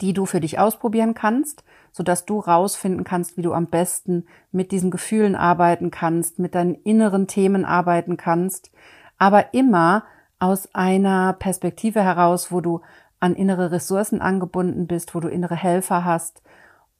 [0.00, 4.26] die du für dich ausprobieren kannst, so dass du rausfinden kannst, wie du am besten
[4.52, 8.70] mit diesen Gefühlen arbeiten kannst, mit deinen inneren Themen arbeiten kannst,
[9.18, 10.04] aber immer
[10.38, 12.80] aus einer Perspektive heraus, wo du
[13.18, 16.42] an innere Ressourcen angebunden bist, wo du innere Helfer hast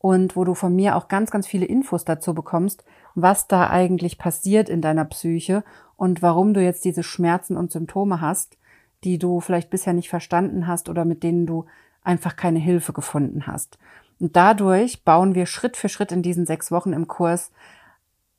[0.01, 2.85] und wo du von mir auch ganz, ganz viele Infos dazu bekommst,
[3.15, 5.63] was da eigentlich passiert in deiner Psyche
[5.97, 8.57] und warum du jetzt diese Schmerzen und Symptome hast,
[9.05, 11.67] die du vielleicht bisher nicht verstanden hast oder mit denen du
[12.03, 13.79] einfach keine Hilfe gefunden hast.
[14.19, 17.53] Und dadurch bauen wir Schritt für Schritt in diesen sechs Wochen im Kurs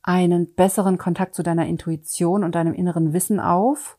[0.02, 3.98] einen besseren Kontakt zu deiner Intuition und deinem inneren Wissen auf.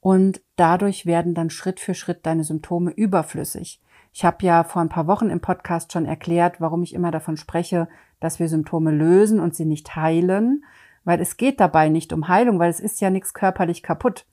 [0.00, 3.80] Und dadurch werden dann Schritt für Schritt deine Symptome überflüssig.
[4.16, 7.36] Ich habe ja vor ein paar Wochen im Podcast schon erklärt, warum ich immer davon
[7.36, 7.88] spreche,
[8.20, 10.64] dass wir Symptome lösen und sie nicht heilen,
[11.02, 14.24] weil es geht dabei nicht um Heilung, weil es ist ja nichts körperlich kaputt.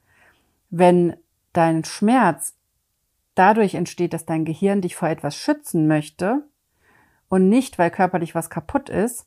[0.70, 1.16] Wenn
[1.52, 2.56] dein Schmerz
[3.34, 6.44] dadurch entsteht, dass dein Gehirn dich vor etwas schützen möchte
[7.28, 9.26] und nicht, weil körperlich was kaputt ist,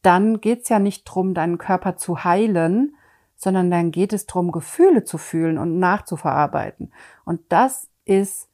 [0.00, 2.94] dann geht's ja nicht drum, deinen Körper zu heilen,
[3.34, 6.92] sondern dann geht es drum, Gefühle zu fühlen und nachzuverarbeiten.
[7.24, 8.48] Und das ist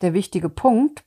[0.00, 1.04] der wichtige Punkt.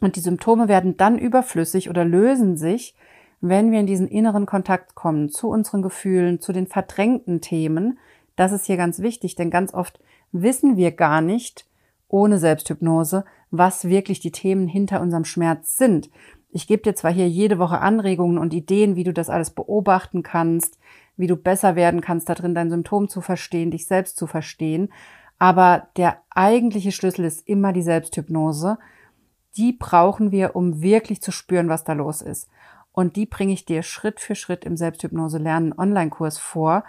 [0.00, 2.94] Und die Symptome werden dann überflüssig oder lösen sich,
[3.40, 7.98] wenn wir in diesen inneren Kontakt kommen zu unseren Gefühlen, zu den verdrängten Themen.
[8.34, 10.00] Das ist hier ganz wichtig, denn ganz oft
[10.32, 11.66] wissen wir gar nicht,
[12.08, 16.10] ohne Selbsthypnose, was wirklich die Themen hinter unserem Schmerz sind.
[16.50, 20.22] Ich gebe dir zwar hier jede Woche Anregungen und Ideen, wie du das alles beobachten
[20.22, 20.78] kannst,
[21.16, 24.90] wie du besser werden kannst, darin dein Symptom zu verstehen, dich selbst zu verstehen,
[25.38, 28.78] aber der eigentliche Schlüssel ist immer die Selbsthypnose.
[29.56, 32.48] Die brauchen wir, um wirklich zu spüren, was da los ist.
[32.92, 36.84] Und die bringe ich dir Schritt für Schritt im Selbsthypnose lernen Online-Kurs vor.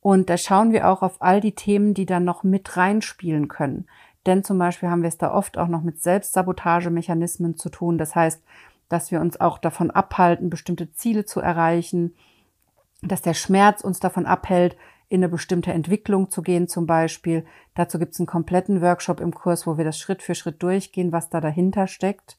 [0.00, 3.86] Und da schauen wir auch auf all die Themen, die dann noch mit reinspielen können.
[4.26, 7.98] Denn zum Beispiel haben wir es da oft auch noch mit Selbstsabotagemechanismen zu tun.
[7.98, 8.42] Das heißt,
[8.88, 12.14] dass wir uns auch davon abhalten, bestimmte Ziele zu erreichen,
[13.02, 14.76] dass der Schmerz uns davon abhält,
[15.12, 17.44] in eine bestimmte Entwicklung zu gehen zum Beispiel.
[17.74, 21.12] Dazu gibt es einen kompletten Workshop im Kurs, wo wir das Schritt für Schritt durchgehen,
[21.12, 22.38] was da dahinter steckt.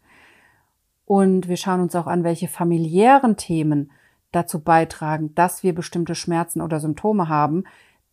[1.06, 3.92] Und wir schauen uns auch an, welche familiären Themen
[4.32, 7.66] dazu beitragen, dass wir bestimmte Schmerzen oder Symptome haben,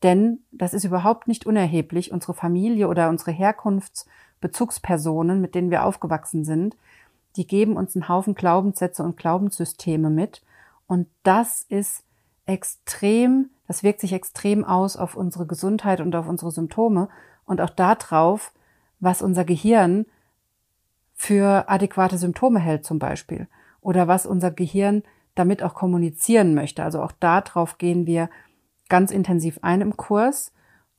[0.03, 2.13] denn das ist überhaupt nicht unerheblich.
[2.13, 6.77] Unsere Familie oder unsere Herkunftsbezugspersonen, mit denen wir aufgewachsen sind,
[7.37, 10.43] die geben uns einen Haufen Glaubenssätze und Glaubenssysteme mit.
[10.87, 12.05] Und das ist
[12.45, 17.09] extrem, das wirkt sich extrem aus auf unsere Gesundheit und auf unsere Symptome
[17.45, 18.53] und auch darauf,
[18.99, 20.07] was unser Gehirn
[21.15, 23.47] für adäquate Symptome hält zum Beispiel
[23.81, 25.05] oder was unser Gehirn
[25.37, 26.83] damit auch kommunizieren möchte.
[26.83, 28.29] Also auch darauf gehen wir
[28.89, 30.53] ganz intensiv ein im Kurs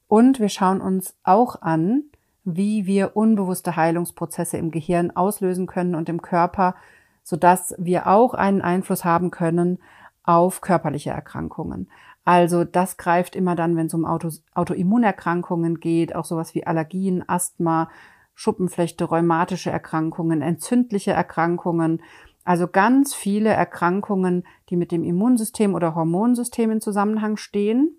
[0.07, 2.03] und wir schauen uns auch an,
[2.45, 6.75] wie wir unbewusste Heilungsprozesse im Gehirn auslösen können und im Körper,
[7.21, 9.77] sodass wir auch einen Einfluss haben können
[10.23, 11.89] auf körperliche Erkrankungen.
[12.23, 17.27] Also das greift immer dann, wenn es um Auto, Autoimmunerkrankungen geht, auch sowas wie Allergien,
[17.27, 17.89] Asthma,
[18.35, 22.01] Schuppenflechte, rheumatische Erkrankungen, entzündliche Erkrankungen.
[22.43, 27.95] Also ganz viele Erkrankungen, die mit dem Immunsystem oder Hormonsystem in Zusammenhang stehen,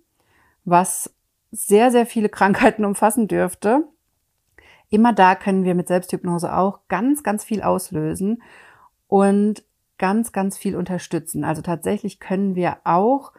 [0.64, 1.14] was
[1.50, 3.88] sehr, sehr viele Krankheiten umfassen dürfte.
[4.88, 8.42] Immer da können wir mit Selbsthypnose auch ganz, ganz viel auslösen
[9.08, 9.64] und
[9.98, 11.44] ganz, ganz viel unterstützen.
[11.44, 13.32] Also tatsächlich können wir auch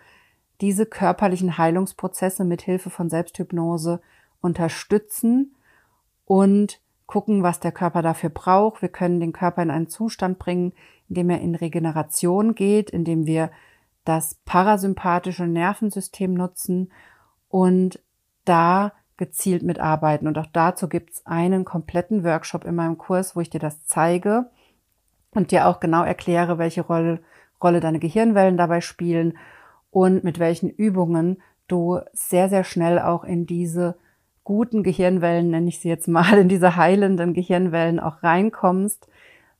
[0.62, 4.02] diese körperlichen Heilungsprozesse mit Hilfe von Selbsthypnose
[4.42, 5.56] unterstützen
[6.26, 8.82] und gucken, was der Körper dafür braucht.
[8.82, 10.74] Wir können den Körper in einen Zustand bringen,
[11.10, 13.52] in dem er in Regeneration geht, in dem wir
[14.06, 16.92] das parasympathische Nervensystem nutzen
[17.50, 18.02] und
[18.46, 20.28] da gezielt mitarbeiten.
[20.28, 23.86] Und auch dazu gibt es einen kompletten Workshop in meinem Kurs, wo ich dir das
[23.86, 24.50] zeige
[25.32, 27.20] und dir auch genau erkläre, welche Rolle,
[27.62, 29.38] Rolle deine Gehirnwellen dabei spielen
[29.94, 33.96] und mit welchen Übungen du sehr, sehr schnell auch in diese
[34.44, 39.08] guten Gehirnwellen, nenne ich sie jetzt mal, in diese heilenden Gehirnwellen auch reinkommst,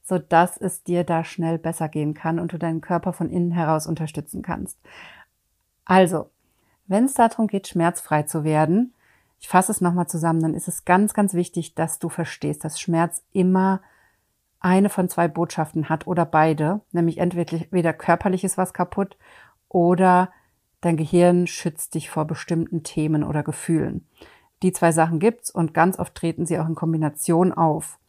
[0.02, 3.52] so dass es dir da schnell besser gehen kann und du deinen Körper von innen
[3.52, 4.78] heraus unterstützen kannst.
[5.86, 6.32] Also,
[6.88, 8.94] wenn es darum geht, schmerzfrei zu werden,
[9.40, 12.80] ich fasse es nochmal zusammen, dann ist es ganz, ganz wichtig, dass du verstehst, dass
[12.80, 13.82] Schmerz immer
[14.60, 19.18] eine von zwei Botschaften hat oder beide, nämlich entweder körperlich ist was kaputt
[19.74, 20.32] oder
[20.80, 24.08] dein Gehirn schützt dich vor bestimmten Themen oder Gefühlen.
[24.62, 28.00] Die zwei Sachen gibt's und ganz oft treten sie auch in Kombination auf.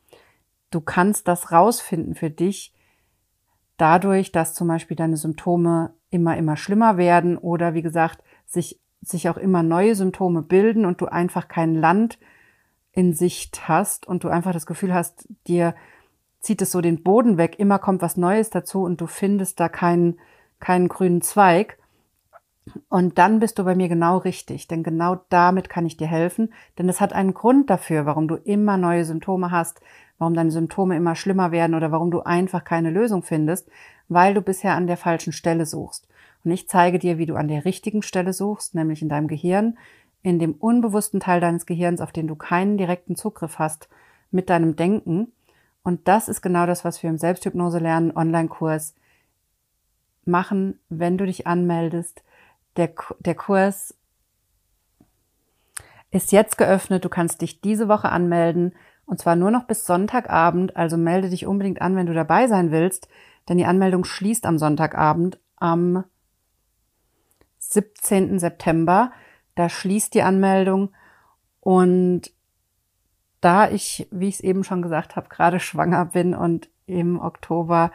[0.70, 2.72] Du kannst das rausfinden für dich
[3.76, 9.28] dadurch, dass zum Beispiel deine Symptome immer, immer schlimmer werden oder wie gesagt, sich, sich
[9.28, 12.18] auch immer neue Symptome bilden und du einfach kein Land
[12.92, 15.74] in Sicht hast und du einfach das Gefühl hast, dir
[16.38, 19.68] zieht es so den Boden weg, immer kommt was Neues dazu und du findest da
[19.68, 20.20] keinen,
[20.64, 21.78] keinen grünen Zweig.
[22.88, 26.54] Und dann bist du bei mir genau richtig, denn genau damit kann ich dir helfen,
[26.78, 29.82] denn es hat einen Grund dafür, warum du immer neue Symptome hast,
[30.16, 33.68] warum deine Symptome immer schlimmer werden oder warum du einfach keine Lösung findest,
[34.08, 36.08] weil du bisher an der falschen Stelle suchst.
[36.42, 39.76] Und ich zeige dir, wie du an der richtigen Stelle suchst, nämlich in deinem Gehirn,
[40.22, 43.90] in dem unbewussten Teil deines Gehirns, auf den du keinen direkten Zugriff hast
[44.30, 45.32] mit deinem Denken.
[45.82, 48.94] Und das ist genau das, was wir im Selbsthypnose lernen Online-Kurs
[50.26, 52.22] machen, wenn du dich anmeldest
[52.76, 53.94] der, der Kurs
[56.10, 57.04] ist jetzt geöffnet.
[57.04, 58.74] Du kannst dich diese Woche anmelden
[59.06, 60.76] und zwar nur noch bis Sonntagabend.
[60.76, 63.08] Also melde dich unbedingt an, wenn du dabei sein willst,
[63.48, 66.04] denn die Anmeldung schließt am Sonntagabend am
[67.58, 68.38] 17.
[68.38, 69.12] September.
[69.54, 70.90] Da schließt die Anmeldung
[71.60, 72.32] und
[73.40, 77.92] da ich, wie ich es eben schon gesagt habe, gerade schwanger bin und im Oktober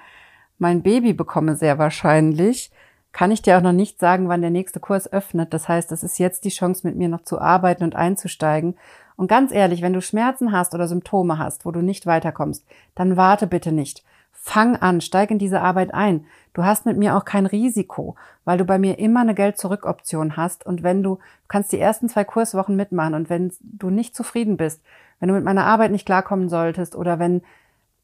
[0.59, 2.71] mein Baby bekomme, sehr wahrscheinlich,
[3.11, 5.53] kann ich dir auch noch nicht sagen, wann der nächste Kurs öffnet.
[5.53, 8.75] Das heißt, es ist jetzt die Chance, mit mir noch zu arbeiten und einzusteigen.
[9.15, 13.17] Und ganz ehrlich, wenn du Schmerzen hast oder Symptome hast, wo du nicht weiterkommst, dann
[13.17, 14.03] warte bitte nicht.
[14.31, 16.25] Fang an, steig in diese Arbeit ein.
[16.53, 20.65] Du hast mit mir auch kein Risiko, weil du bei mir immer eine Geld-Zurück-Option hast.
[20.65, 24.55] Und wenn du, du kannst die ersten zwei Kurswochen mitmachen und wenn du nicht zufrieden
[24.55, 24.81] bist,
[25.19, 27.41] wenn du mit meiner Arbeit nicht klarkommen solltest oder wenn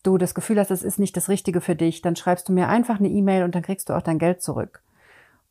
[0.05, 2.69] du das Gefühl hast, es ist nicht das Richtige für dich, dann schreibst du mir
[2.69, 4.81] einfach eine E-Mail und dann kriegst du auch dein Geld zurück.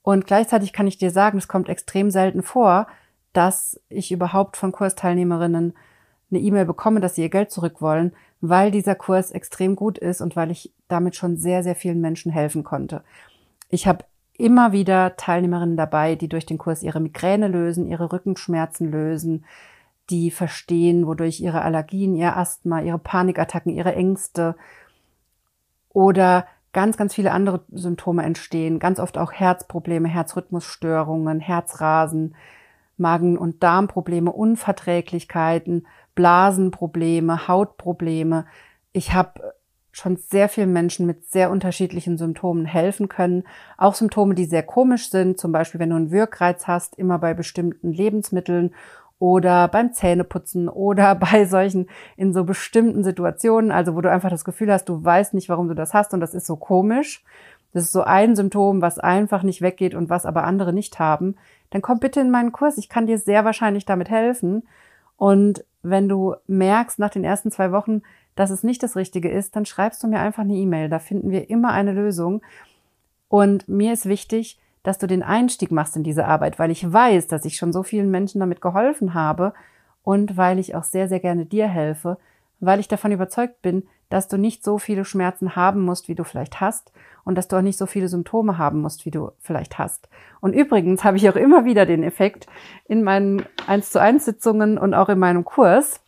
[0.02, 2.86] Und gleichzeitig kann ich dir sagen, es kommt extrem selten vor,
[3.32, 5.74] dass ich überhaupt von Kursteilnehmerinnen
[6.30, 10.20] eine E-Mail bekomme, dass sie ihr Geld zurück wollen, weil dieser Kurs extrem gut ist
[10.20, 13.02] und weil ich damit schon sehr, sehr vielen Menschen helfen konnte.
[13.70, 14.04] Ich habe
[14.36, 19.44] immer wieder Teilnehmerinnen dabei, die durch den Kurs ihre Migräne lösen, ihre Rückenschmerzen lösen,
[20.10, 24.56] die verstehen, wodurch ihre Allergien, ihr Asthma, ihre Panikattacken, ihre Ängste
[25.90, 28.78] oder ganz, ganz viele andere Symptome entstehen.
[28.78, 32.34] Ganz oft auch Herzprobleme, Herzrhythmusstörungen, Herzrasen,
[32.96, 38.44] Magen- und Darmprobleme, Unverträglichkeiten, Blasenprobleme, Hautprobleme.
[38.92, 39.54] Ich habe
[39.92, 43.44] schon sehr vielen Menschen mit sehr unterschiedlichen Symptomen helfen können.
[43.78, 47.32] Auch Symptome, die sehr komisch sind, zum Beispiel wenn du einen Wirkreiz hast, immer bei
[47.32, 48.74] bestimmten Lebensmitteln
[49.18, 54.44] oder beim Zähneputzen oder bei solchen in so bestimmten Situationen, also wo du einfach das
[54.44, 57.24] Gefühl hast, du weißt nicht, warum du das hast und das ist so komisch.
[57.72, 61.34] Das ist so ein Symptom, was einfach nicht weggeht und was aber andere nicht haben.
[61.70, 62.78] Dann komm bitte in meinen Kurs.
[62.78, 64.62] Ich kann dir sehr wahrscheinlich damit helfen.
[65.16, 68.02] Und wenn du merkst nach den ersten zwei Wochen,
[68.36, 70.88] dass es nicht das Richtige ist, dann schreibst du mir einfach eine E-Mail.
[70.88, 72.42] Da finden wir immer eine Lösung.
[73.28, 77.26] Und mir ist wichtig, dass du den Einstieg machst in diese Arbeit, weil ich weiß,
[77.26, 79.52] dass ich schon so vielen Menschen damit geholfen habe
[80.04, 82.18] und weil ich auch sehr, sehr gerne dir helfe,
[82.60, 86.22] weil ich davon überzeugt bin, dass du nicht so viele Schmerzen haben musst, wie du
[86.22, 86.92] vielleicht hast
[87.24, 90.08] und dass du auch nicht so viele Symptome haben musst, wie du vielleicht hast.
[90.40, 92.46] Und übrigens habe ich auch immer wieder den Effekt
[92.86, 96.00] in meinen 1 zu 1 Sitzungen und auch in meinem Kurs,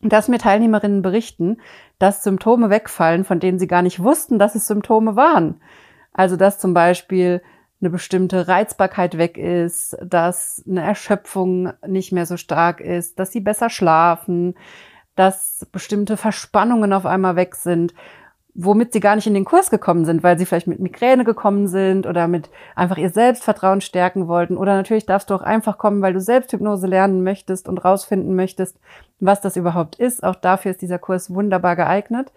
[0.00, 1.58] dass mir Teilnehmerinnen berichten,
[1.98, 5.60] dass Symptome wegfallen, von denen sie gar nicht wussten, dass es Symptome waren.
[6.12, 7.42] Also dass zum Beispiel
[7.82, 13.40] eine bestimmte Reizbarkeit weg ist, dass eine Erschöpfung nicht mehr so stark ist, dass sie
[13.40, 14.54] besser schlafen,
[15.16, 17.92] dass bestimmte Verspannungen auf einmal weg sind,
[18.54, 21.66] womit sie gar nicht in den Kurs gekommen sind, weil sie vielleicht mit Migräne gekommen
[21.66, 24.56] sind oder mit einfach ihr Selbstvertrauen stärken wollten.
[24.56, 28.78] Oder natürlich darfst du auch einfach kommen, weil du Selbsthypnose lernen möchtest und rausfinden möchtest,
[29.20, 30.22] was das überhaupt ist.
[30.22, 32.30] Auch dafür ist dieser Kurs wunderbar geeignet.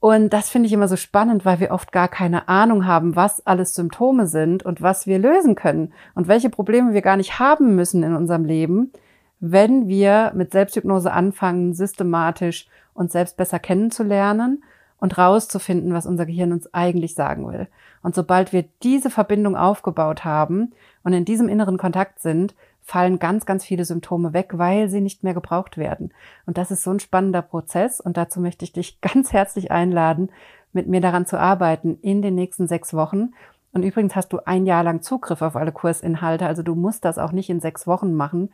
[0.00, 3.46] Und das finde ich immer so spannend, weil wir oft gar keine Ahnung haben, was
[3.46, 7.76] alles Symptome sind und was wir lösen können und welche Probleme wir gar nicht haben
[7.76, 8.92] müssen in unserem Leben,
[9.40, 14.64] wenn wir mit Selbsthypnose anfangen, systematisch uns selbst besser kennenzulernen
[14.98, 17.68] und rauszufinden, was unser Gehirn uns eigentlich sagen will.
[18.02, 20.72] Und sobald wir diese Verbindung aufgebaut haben
[21.04, 22.54] und in diesem inneren Kontakt sind,
[22.90, 26.12] fallen ganz, ganz viele Symptome weg, weil sie nicht mehr gebraucht werden.
[26.44, 30.30] Und das ist so ein spannender Prozess und dazu möchte ich dich ganz herzlich einladen,
[30.72, 33.32] mit mir daran zu arbeiten in den nächsten sechs Wochen.
[33.72, 37.18] Und übrigens hast du ein Jahr lang Zugriff auf alle Kursinhalte, also du musst das
[37.18, 38.50] auch nicht in sechs Wochen machen,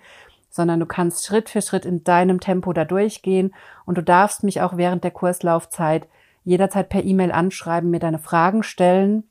[0.51, 3.55] sondern du kannst Schritt für Schritt in deinem Tempo da durchgehen
[3.87, 6.07] und du darfst mich auch während der Kurslaufzeit
[6.45, 9.25] jederzeit per E-Mail anschreiben, mir deine Fragen stellen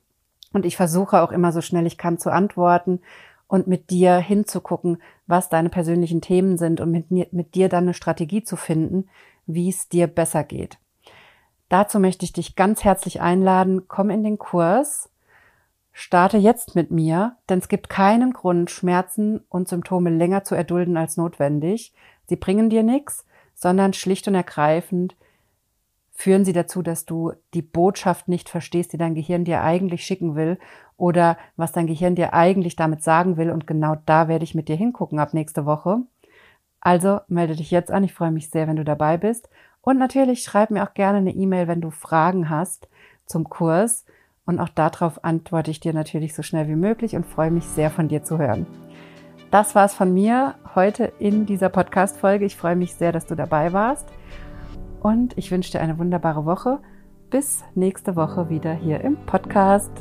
[0.52, 3.02] und ich versuche auch immer so schnell ich kann zu antworten
[3.48, 7.94] und mit dir hinzugucken, was deine persönlichen Themen sind und mit, mit dir dann eine
[7.94, 9.08] Strategie zu finden,
[9.46, 10.80] wie es dir besser geht.
[11.70, 15.10] Dazu möchte ich dich ganz herzlich einladen, komm in den Kurs,
[15.92, 20.98] starte jetzt mit mir, denn es gibt keinen Grund, Schmerzen und Symptome länger zu erdulden
[20.98, 21.94] als notwendig.
[22.28, 25.16] Sie bringen dir nichts, sondern schlicht und ergreifend
[26.16, 30.36] führen sie dazu, dass du die Botschaft nicht verstehst, die dein Gehirn dir eigentlich schicken
[30.36, 30.58] will
[30.98, 33.52] oder was dein Gehirn dir eigentlich damit sagen will.
[33.52, 36.00] Und genau da werde ich mit dir hingucken ab nächste Woche.
[36.80, 38.04] Also melde dich jetzt an.
[38.04, 39.50] Ich freue mich sehr, wenn du dabei bist.
[39.82, 42.88] Und natürlich schreib mir auch gerne eine E-Mail, wenn du Fragen hast
[43.26, 44.06] zum Kurs.
[44.46, 47.90] Und auch darauf antworte ich dir natürlich so schnell wie möglich und freue mich sehr
[47.90, 48.68] von dir zu hören.
[49.52, 52.46] Das war es von mir heute in dieser Podcast-Folge.
[52.46, 54.08] Ich freue mich sehr, dass du dabei warst
[55.02, 56.80] und ich wünsche dir eine wunderbare Woche.
[57.30, 59.92] Bis nächste Woche wieder hier im Podcast.